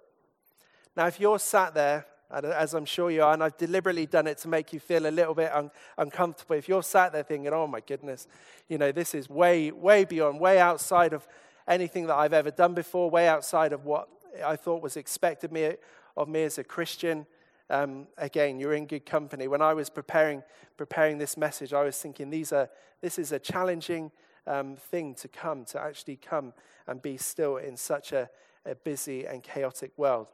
[0.96, 4.38] Now, if you're sat there, as I'm sure you are, and I've deliberately done it
[4.38, 7.66] to make you feel a little bit un- uncomfortable, if you're sat there thinking, oh
[7.66, 8.28] my goodness,
[8.68, 11.26] you know, this is way, way beyond, way outside of
[11.66, 14.08] anything that I've ever done before, way outside of what
[14.44, 15.72] I thought was expected me,
[16.16, 17.26] of me as a Christian.
[17.70, 19.48] Um, again, you're in good company.
[19.48, 20.42] When I was preparing,
[20.76, 22.68] preparing this message, I was thinking, these are,
[23.00, 24.10] this is a challenging
[24.46, 26.52] um, thing to come, to actually come
[26.86, 28.30] and be still in such a,
[28.64, 30.28] a busy and chaotic world.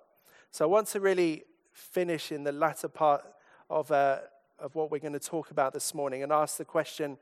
[0.50, 1.42] So I want to really
[1.74, 3.22] finish in the latter part
[3.68, 4.20] of, uh,
[4.58, 7.18] of what we're going to talk about this morning and ask the question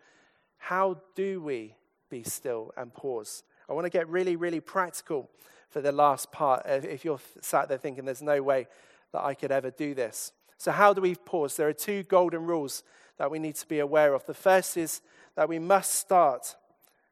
[0.59, 1.75] how do we
[2.09, 3.43] be still and pause?
[3.69, 5.29] I want to get really, really practical
[5.71, 6.65] for the last part.
[6.67, 8.69] If you're sat there thinking there's no way
[9.13, 10.33] that I could ever do this.
[10.59, 11.57] So, how do we pause?
[11.57, 12.85] There are two golden rules
[13.19, 14.25] that we need to be aware of.
[14.27, 15.01] The first is
[15.35, 16.55] that we must start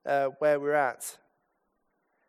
[0.06, 1.18] uh, where we're at.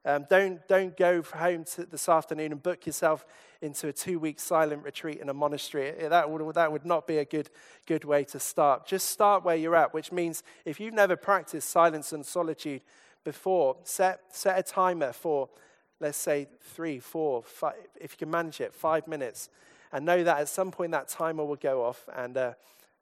[0.03, 3.25] Um, don't, don't go home this afternoon and book yourself
[3.61, 5.93] into a two week silent retreat in a monastery.
[6.09, 7.51] That would, that would not be a good,
[7.85, 8.87] good way to start.
[8.87, 12.81] Just start where you're at, which means if you've never practiced silence and solitude
[13.23, 15.49] before, set, set a timer for,
[15.99, 19.49] let's say, three, four, five, if you can manage it, five minutes.
[19.93, 22.53] And know that at some point that timer will go off and, uh,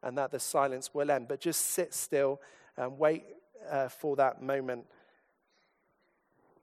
[0.04, 1.30] and that the silence will end.
[1.30, 2.42] But just sit still
[2.76, 3.24] and wait
[3.70, 4.86] uh, for that moment.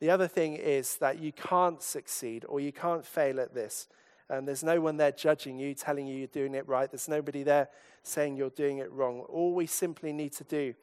[0.01, 3.89] The other thing is that you can't succeed or you can't fail at this.
[4.29, 6.91] And there's no one there judging you, telling you you're doing it right.
[6.91, 7.69] There's nobody there
[8.03, 9.21] saying you're doing it wrong.
[9.21, 10.75] All we simply need to do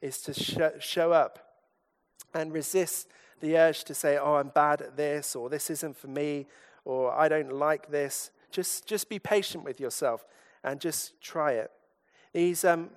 [0.00, 1.56] is to sh- show up
[2.34, 3.08] and resist
[3.40, 6.46] the urge to say, oh, I'm bad at this, or this isn't for me,
[6.84, 8.30] or I don't like this.
[8.50, 10.24] Just, just be patient with yourself
[10.62, 11.70] and just try it.
[12.32, 12.90] These, um,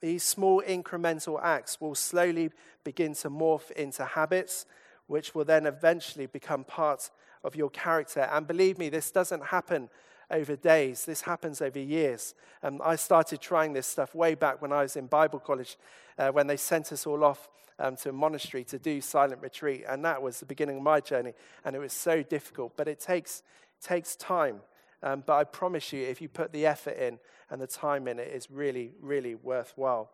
[0.00, 2.50] these small incremental acts will slowly
[2.84, 4.66] begin to morph into habits,
[5.10, 7.10] which will then eventually become part
[7.42, 8.28] of your character.
[8.32, 9.90] And believe me, this doesn't happen
[10.30, 12.36] over days, this happens over years.
[12.62, 15.76] Um, I started trying this stuff way back when I was in Bible college,
[16.16, 17.48] uh, when they sent us all off
[17.80, 19.82] um, to a monastery to do silent retreat.
[19.88, 21.32] And that was the beginning of my journey.
[21.64, 23.42] And it was so difficult, but it takes,
[23.82, 24.60] takes time.
[25.02, 27.18] Um, but I promise you, if you put the effort in
[27.50, 30.12] and the time in, it is really, really worthwhile.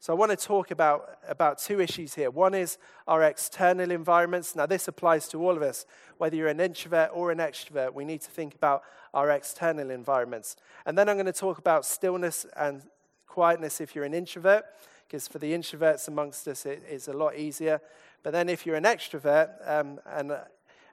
[0.00, 2.30] So I want to talk about, about two issues here.
[2.30, 4.54] One is our external environments.
[4.54, 5.86] Now, this applies to all of us.
[6.18, 8.82] Whether you're an introvert or an extrovert, we need to think about
[9.12, 10.54] our external environments.
[10.86, 12.82] And then I'm going to talk about stillness and
[13.26, 14.64] quietness if you're an introvert,
[15.06, 17.80] because for the introverts amongst us, it is a lot easier.
[18.22, 20.32] But then if you're an extrovert um, and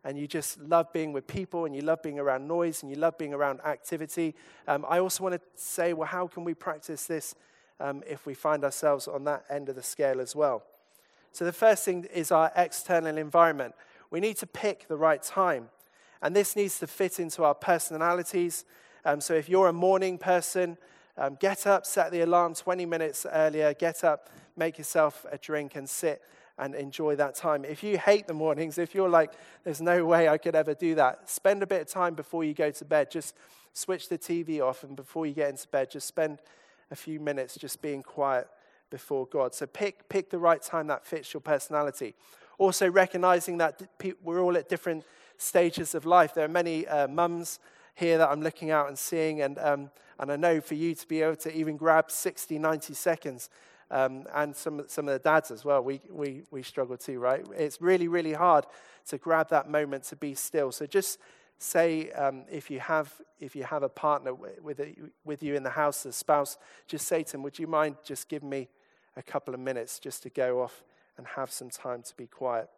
[0.03, 2.95] and you just love being with people and you love being around noise and you
[2.95, 4.35] love being around activity.
[4.67, 7.33] Um, I also want to say, well, how can we practice this
[7.79, 10.63] um, if we find ourselves on that end of the scale as well?
[11.31, 13.75] So, the first thing is our external environment.
[14.09, 15.69] We need to pick the right time,
[16.21, 18.65] and this needs to fit into our personalities.
[19.03, 20.77] Um, so, if you're a morning person,
[21.17, 25.75] um, get up, set the alarm 20 minutes earlier, get up, make yourself a drink,
[25.75, 26.21] and sit
[26.57, 27.65] and enjoy that time.
[27.65, 29.33] If you hate the mornings, if you're like,
[29.63, 32.53] there's no way I could ever do that, spend a bit of time before you
[32.53, 33.11] go to bed.
[33.11, 33.35] Just
[33.73, 36.39] switch the TV off, and before you get into bed, just spend
[36.91, 38.47] a few minutes just being quiet
[38.89, 39.53] before God.
[39.53, 42.15] So pick, pick the right time that fits your personality.
[42.57, 43.81] Also, recognizing that
[44.23, 45.03] we're all at different
[45.37, 46.33] stages of life.
[46.33, 47.59] There are many uh, mums
[47.95, 51.07] here that I'm looking out and seeing, and, um, and I know for you to
[51.07, 53.49] be able to even grab 60, 90 seconds,
[53.91, 57.45] um, and some, some of the dads as well, we, we, we struggle too, right?
[57.55, 58.65] It's really, really hard
[59.07, 60.71] to grab that moment to be still.
[60.71, 61.19] So just
[61.57, 64.81] say um, if, you have, if you have a partner with,
[65.23, 68.29] with you in the house, a spouse, just say to them, Would you mind just
[68.29, 68.69] giving me
[69.15, 70.83] a couple of minutes just to go off
[71.17, 72.69] and have some time to be quiet?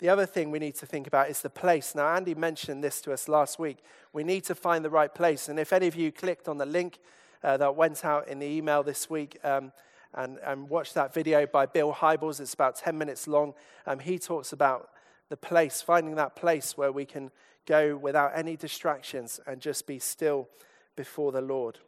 [0.00, 1.94] The other thing we need to think about is the place.
[1.94, 3.78] Now, Andy mentioned this to us last week.
[4.14, 5.48] We need to find the right place.
[5.48, 7.00] And if any of you clicked on the link
[7.44, 9.72] uh, that went out in the email this week um,
[10.14, 13.52] and, and watched that video by Bill Hybels, it's about 10 minutes long.
[13.86, 14.88] Um, he talks about
[15.30, 17.30] the place, finding that place where we can
[17.66, 20.48] go without any distractions and just be still
[20.96, 21.78] before the Lord.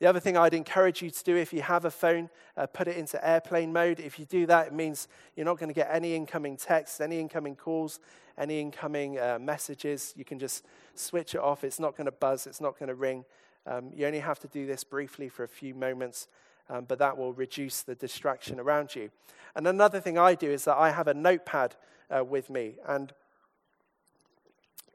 [0.00, 2.88] The other thing I'd encourage you to do if you have a phone, uh, put
[2.88, 4.00] it into airplane mode.
[4.00, 7.20] If you do that, it means you're not going to get any incoming texts, any
[7.20, 8.00] incoming calls,
[8.36, 10.12] any incoming uh, messages.
[10.16, 11.62] You can just switch it off.
[11.62, 13.24] It's not going to buzz, it's not going to ring.
[13.66, 16.28] Um, you only have to do this briefly for a few moments,
[16.68, 19.10] um, but that will reduce the distraction around you.
[19.54, 21.76] And another thing I do is that I have a notepad
[22.14, 22.74] uh, with me.
[22.86, 23.12] And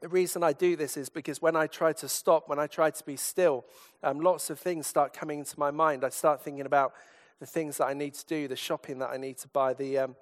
[0.00, 2.90] the reason I do this is because when I try to stop, when I try
[2.90, 3.64] to be still,
[4.02, 6.04] um, lots of things start coming into my mind.
[6.04, 6.94] I start thinking about
[7.38, 9.98] the things that I need to do, the shopping that I need to buy, the,
[9.98, 10.16] um,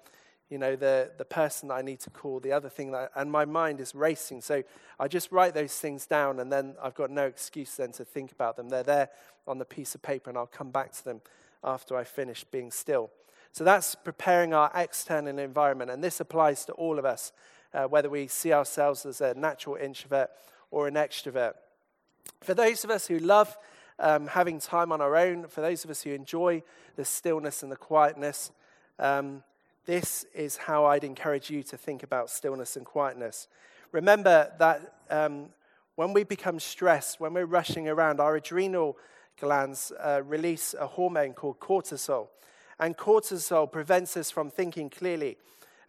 [0.49, 3.31] you know, the, the person that I need to call, the other thing that, and
[3.31, 4.41] my mind is racing.
[4.41, 4.63] So
[4.99, 8.31] I just write those things down, and then I've got no excuse then to think
[8.31, 8.69] about them.
[8.69, 9.09] They're there
[9.47, 11.21] on the piece of paper, and I'll come back to them
[11.63, 13.11] after I finish being still.
[13.51, 17.31] So that's preparing our external environment, and this applies to all of us
[17.73, 20.29] uh, whether we see ourselves as a natural introvert
[20.71, 21.53] or an extrovert.
[22.41, 23.57] For those of us who love
[23.99, 26.63] um, having time on our own, for those of us who enjoy
[26.95, 28.51] the stillness and the quietness,
[28.97, 29.43] um,
[29.85, 33.47] this is how I'd encourage you to think about stillness and quietness.
[33.91, 35.47] Remember that um,
[35.95, 38.97] when we become stressed, when we're rushing around, our adrenal
[39.39, 42.27] glands uh, release a hormone called cortisol.
[42.79, 45.37] And cortisol prevents us from thinking clearly.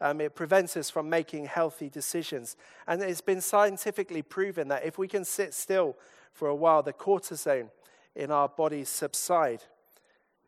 [0.00, 2.56] Um, it prevents us from making healthy decisions.
[2.86, 5.96] And it's been scientifically proven that if we can sit still
[6.32, 7.70] for a while, the cortisone
[8.16, 9.62] in our bodies subside.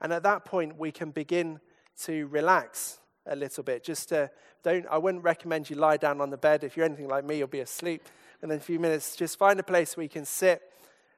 [0.01, 1.61] And at that point, we can begin
[2.05, 3.85] to relax a little bit.
[3.85, 4.31] Just to,
[4.65, 6.65] don't, I wouldn't recommend you lie down on the bed.
[6.65, 8.03] If you're anything like me, you'll be asleep
[8.43, 9.17] in a few minutes.
[9.17, 10.72] Just find a place where you can sit,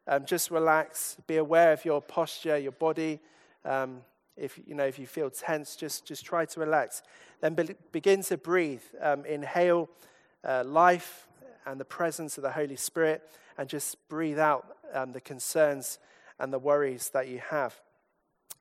[0.06, 3.20] um, just relax, be aware of your posture, your body.
[3.64, 4.00] Um,
[4.36, 7.02] if you know if you feel tense, just just try to relax.
[7.40, 8.82] Then be, begin to breathe.
[9.00, 9.88] Um, inhale
[10.44, 11.28] uh, life
[11.66, 13.22] and the presence of the Holy Spirit,
[13.56, 15.98] and just breathe out um, the concerns
[16.38, 17.80] and the worries that you have.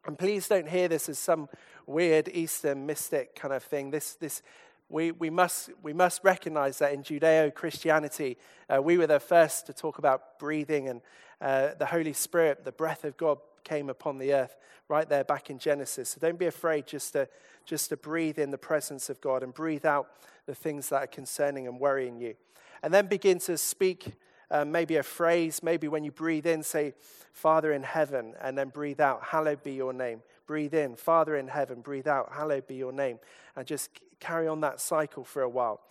[0.05, 1.49] And please don't hear this as some
[1.85, 3.91] weird Eastern mystic kind of thing.
[3.91, 4.41] This this.
[4.89, 8.37] We, we, must, we must recognize that in Judeo Christianity,
[8.69, 11.01] uh, we were the first to talk about breathing and
[11.43, 14.55] uh, the Holy Spirit, the breath of God came upon the earth
[14.87, 16.09] right there back in Genesis.
[16.09, 17.27] So don't be afraid just to,
[17.65, 20.07] just to breathe in the presence of God and breathe out
[20.45, 22.35] the things that are concerning and worrying you.
[22.81, 24.13] And then begin to speak
[24.49, 25.61] uh, maybe a phrase.
[25.61, 26.93] Maybe when you breathe in, say,
[27.33, 30.21] Father in heaven, and then breathe out, Hallowed be your name.
[30.45, 31.81] Breathe in, Father in heaven.
[31.81, 33.19] Breathe out, Hallowed be your name.
[33.55, 35.81] And just carry on that cycle for a while.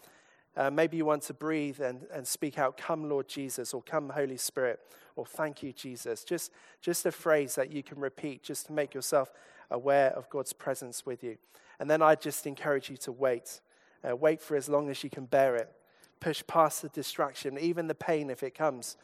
[0.57, 4.11] Uh, maybe you want to breathe and, and speak out, Come, Lord Jesus, or Come,
[4.11, 4.81] Holy Spirit,
[5.17, 6.25] or Thank you, Jesus.
[6.25, 9.33] Just, just a phrase that you can repeat just to make yourself
[9.71, 11.37] aware of God's presence with you.
[11.81, 13.61] And then I just encourage you to wait.
[14.09, 15.71] Uh, wait for as long as you can bear it.
[16.21, 18.97] Push past the distraction, even the pain if it comes,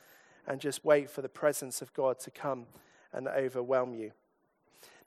[0.47, 2.67] and just wait for the presence of God to come
[3.13, 4.13] and overwhelm you.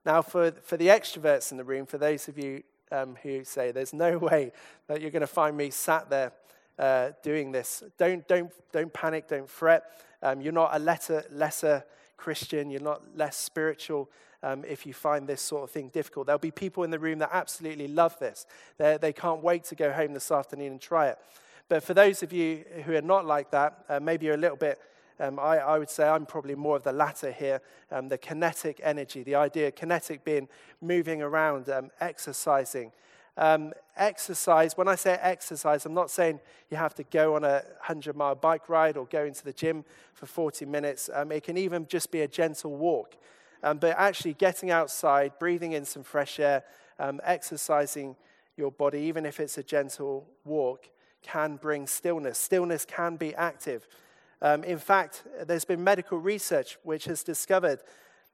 [0.06, 3.72] Now, for, for the extroverts in the room, for those of you um, who say,
[3.72, 4.52] There's no way
[4.88, 6.32] that you're going to find me sat there
[6.80, 7.84] uh, doing this.
[7.98, 9.84] Don't, don't, don't panic, don't fret.
[10.23, 11.84] Um, you're not a lesser, lesser
[12.17, 14.09] Christian, you're not less spiritual
[14.43, 16.28] um, if you find this sort of thing difficult.
[16.28, 18.45] There'll be people in the room that absolutely love this.
[18.78, 21.17] They're, they can not wait to go home this afternoon and try it.
[21.69, 24.57] But for those of you who are not like that, uh, maybe you're a little
[24.57, 24.80] bit
[25.22, 27.61] um, I, I, would say I'm probably more of the latter here
[27.91, 30.49] um, the kinetic energy, the idea, kinetic being
[30.82, 32.91] moving around, um, exercising.
[33.38, 37.63] Um, exercise, when I say exercise, I'm not saying you have to go on a
[37.79, 41.09] 100 mile bike ride or go into the gym for 40 minutes.
[41.13, 43.15] Um, it can even just be a gentle walk.
[43.63, 46.63] Um, but actually, getting outside, breathing in some fresh air,
[47.23, 48.15] exercising
[48.57, 50.89] your body, even if it's a gentle walk,
[51.21, 52.38] can bring stillness.
[52.38, 53.88] Stillness can be active.
[54.41, 57.79] Um, in fact, there's been medical research which has discovered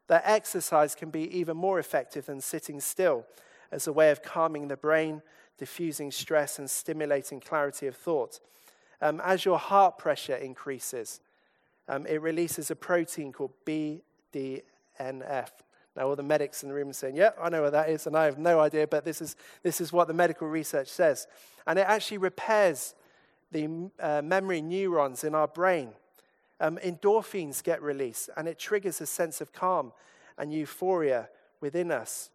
[0.08, 3.26] that exercise can be even more effective than sitting still
[3.72, 5.22] as a way of calming the brain,
[5.58, 8.40] diffusing stress, and stimulating clarity of thought.
[9.02, 11.22] Um, as your heart pressure increases,
[11.88, 15.50] um, it releases a protein called BDNF.
[15.96, 18.06] Now, all the medics in the room are saying, Yeah, I know what that is,
[18.06, 21.28] and I have no idea, but this is, this is what the medical research says.
[21.66, 22.94] And it actually repairs
[23.52, 25.90] the uh, memory neurons in our brain.
[26.60, 29.92] Um, endorphins get released, and it triggers a sense of calm
[30.38, 31.30] and euphoria
[31.62, 32.30] within us.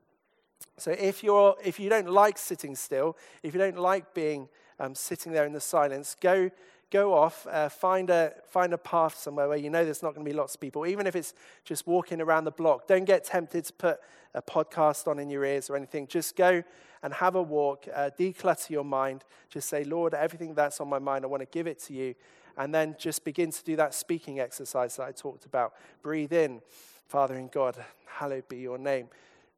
[0.79, 4.49] So if, you're, if you don't like sitting still, if you don't like being
[4.81, 6.51] um, sitting there in the silence, go,
[6.91, 10.25] go off, uh, find, a, find a path somewhere where you know there's not going
[10.25, 11.35] to be lots of people, even if it's
[11.65, 12.87] just walking around the block.
[12.87, 14.01] Don't get tempted to put
[14.35, 16.07] a podcast on in your ears or anything.
[16.07, 16.63] Just go
[17.03, 19.25] and have a walk, uh, declutter your mind.
[19.51, 22.15] Just say, Lord, everything that's on my mind, I want to give it to you.
[22.57, 25.73] And then just begin to do that speaking exercise that I talked about.
[26.03, 26.61] Breathe in,
[27.09, 29.09] Father in God, hallowed be your name.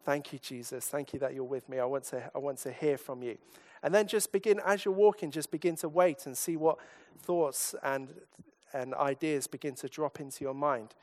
[0.04, 0.86] Thank you, Jesus.
[0.86, 1.78] Thank you that you're with me.
[1.78, 3.38] I want to, I want to hear from you.
[3.82, 6.76] And then just begin, as you're walking, just begin to wait and see what
[7.22, 8.12] thoughts and,
[8.74, 10.94] and ideas begin to drop into your mind.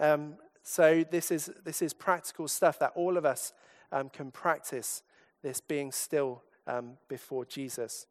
[0.00, 3.52] Um, so, this is, this is practical stuff that all of us
[3.92, 5.04] um, can practice
[5.42, 8.06] this being still um, before Jesus.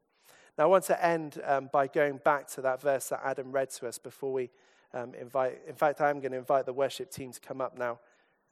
[0.57, 3.71] Now, I want to end um, by going back to that verse that Adam read
[3.71, 4.51] to us before we
[4.93, 5.59] um, invite.
[5.67, 7.99] In fact, I'm going to invite the worship team to come up now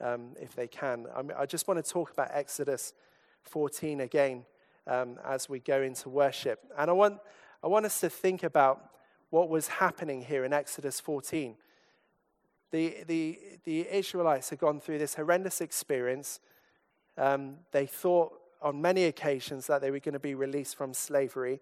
[0.01, 1.05] um, if they can.
[1.15, 2.93] I, mean, I, just want to talk about Exodus
[3.43, 4.45] 14 again
[4.87, 6.59] um, as we go into worship.
[6.77, 7.19] And I want,
[7.63, 8.89] I want us to think about
[9.29, 11.55] what was happening here in Exodus 14.
[12.71, 16.39] The, the, the Israelites had gone through this horrendous experience.
[17.17, 21.59] Um, they thought on many occasions that they were going to be released from slavery.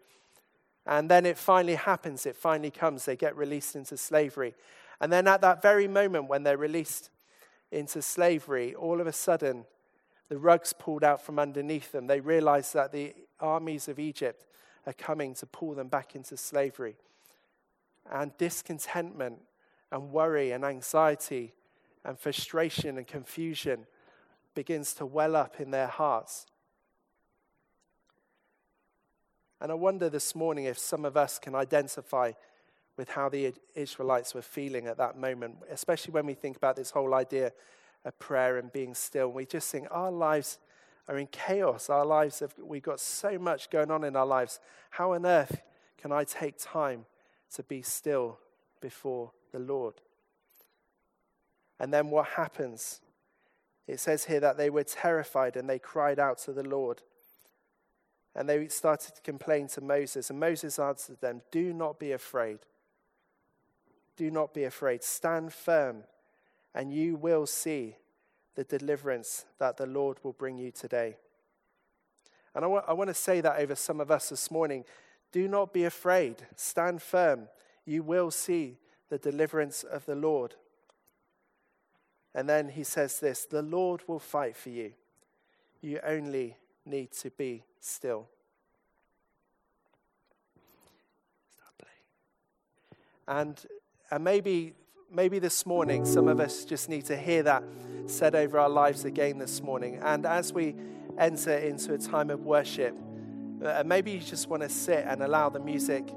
[0.86, 3.06] And then it finally happens, it finally comes.
[3.06, 4.56] They get released into slavery.
[5.00, 7.10] And then at that very moment when they're released
[7.72, 9.66] into slavery, all of a sudden,
[10.28, 12.08] the rug's pulled out from underneath them.
[12.08, 14.46] They realize that the armies of Egypt
[14.86, 16.96] are coming to pull them back into slavery.
[18.12, 19.40] And discontentment
[19.92, 21.54] and worry and anxiety
[22.04, 23.86] and frustration and confusion
[24.56, 26.46] begins to well up in their hearts.
[29.62, 32.32] And I wonder this morning if some of us can identify
[33.00, 36.92] with how the Israelites were feeling at that moment, especially when we think about this
[36.92, 37.54] whole idea
[38.04, 39.30] of prayer and being still.
[39.32, 40.58] We just think our lives
[41.08, 41.90] are in chaos.
[41.90, 44.60] Our lives have, we've got so much going on in our lives.
[44.90, 45.62] How on earth
[45.98, 47.06] can I take time
[47.56, 48.38] to be still
[48.82, 49.94] before the Lord?
[51.80, 53.00] And then what happens?
[53.88, 57.02] It says here that they were terrified and they cried out to the Lord.
[58.36, 60.30] And they started to complain to Moses.
[60.30, 62.60] And Moses answered them, Do not be afraid.
[64.20, 65.02] Do not be afraid.
[65.02, 66.04] Stand firm,
[66.76, 67.96] and you will see
[68.54, 71.16] the deliverance that the Lord will bring you today.
[72.54, 74.84] And I want, I want to say that over some of us this morning.
[75.32, 76.36] Do not be afraid.
[76.58, 77.48] Stand firm.
[77.86, 78.76] You will see
[79.08, 80.56] the deliverance of the Lord.
[82.36, 84.92] And then he says this The Lord will fight for you.
[85.80, 88.28] You only need to be still.
[93.30, 93.64] And,
[94.12, 94.74] and maybe,
[95.12, 97.64] maybe this morning, some of us just need to hear that
[98.08, 100.00] said over our lives again this morning.
[100.04, 100.76] And as we
[101.18, 102.96] enter into a time of worship,
[103.64, 106.10] uh, maybe you just want to sit and allow the music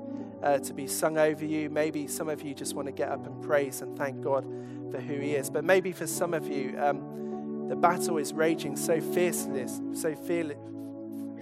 [0.43, 1.69] uh, to be sung over you.
[1.69, 4.45] Maybe some of you just want to get up and praise and thank God
[4.91, 5.51] for who He is.
[5.51, 10.57] But maybe for some of you, um, the battle is raging so fiercely, so fearless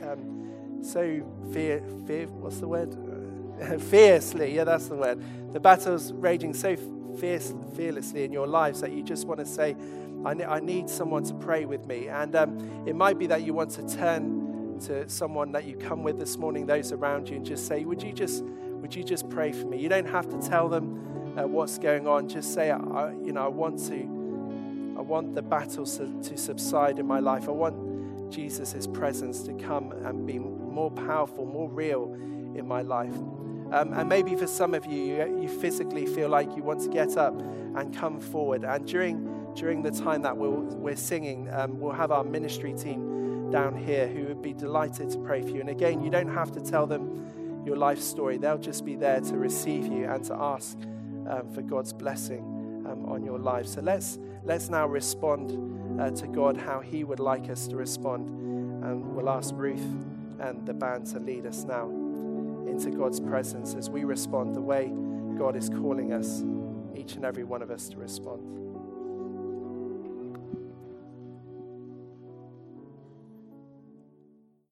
[0.03, 1.22] um, so
[1.53, 2.96] fear, fear, what's the word?
[3.79, 5.53] fiercely, yeah, that's the word.
[5.53, 6.77] The battle's raging so
[7.19, 9.77] fierce, fearlessly in your lives that you just want to say,
[10.25, 12.09] I, ne- I need someone to pray with me.
[12.09, 16.03] And um, it might be that you want to turn to someone that you come
[16.03, 19.29] with this morning, those around you, and just say, Would you just, would you just
[19.29, 19.79] pray for me?
[19.79, 22.29] You don't have to tell them uh, what's going on.
[22.29, 24.19] Just say, I, you know, I want to.
[24.97, 27.49] I want the battles to, to subside in my life.
[27.49, 32.13] I want Jesus' presence to come and be more powerful, more real
[32.55, 33.15] in my life.
[33.73, 36.89] Um, and maybe for some of you, you, you physically feel like you want to
[36.89, 38.64] get up and come forward.
[38.64, 43.51] And during, during the time that we'll, we're singing, um, we'll have our ministry team
[43.51, 45.61] down here who would be delighted to pray for you.
[45.61, 49.21] And again, you don't have to tell them your life story, they'll just be there
[49.21, 50.79] to receive you and to ask
[51.29, 53.66] um, for God's blessing um, on your life.
[53.66, 58.29] So let's, let's now respond uh, to God how He would like us to respond.
[58.83, 59.85] And we'll ask Ruth
[60.41, 61.99] and the band to lead us now
[62.85, 64.91] into God's presence as we respond the way
[65.37, 66.43] God is calling us,
[66.97, 68.70] each and every one of us, to respond.